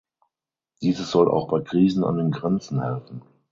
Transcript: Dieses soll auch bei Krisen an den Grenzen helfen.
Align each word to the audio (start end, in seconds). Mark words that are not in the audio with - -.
Dieses 0.81 1.11
soll 1.11 1.29
auch 1.29 1.47
bei 1.49 1.59
Krisen 1.61 2.03
an 2.03 2.17
den 2.17 2.31
Grenzen 2.31 2.81
helfen. 2.81 3.21